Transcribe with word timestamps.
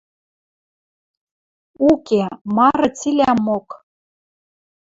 Уке, 1.89 2.23
мары 2.55 2.89
цилӓмок 2.97 3.67